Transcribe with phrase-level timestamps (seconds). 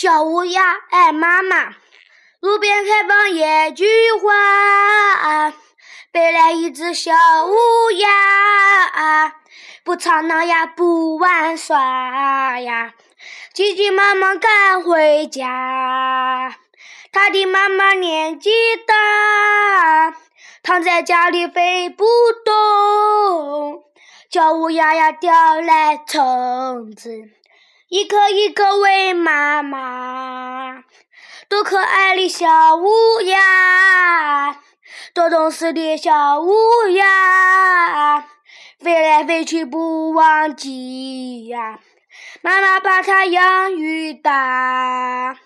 [0.00, 1.74] 小乌鸦爱妈妈。
[2.38, 3.84] 路边开放野菊
[4.22, 5.52] 花，
[6.12, 7.12] 飞来一只小
[7.46, 9.34] 乌鸦，
[9.82, 12.92] 不吵闹呀，不玩耍呀，
[13.52, 16.54] 急急忙忙赶回家。
[17.10, 18.50] 他的妈妈年纪
[18.86, 20.14] 大，
[20.62, 22.04] 躺在家里飞不
[22.44, 23.82] 动，
[24.30, 27.10] 叫乌鸦呀叼来虫子，
[27.88, 29.87] 一颗一颗喂妈妈。
[31.48, 34.60] 多可爱的小乌鸦，
[35.14, 36.52] 多懂事的小乌
[36.90, 38.20] 鸦，
[38.78, 41.80] 飞来飞去不忘记呀。
[42.42, 45.38] 妈妈把它养育大，